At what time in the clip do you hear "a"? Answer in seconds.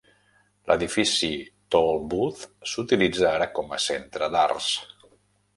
3.79-3.83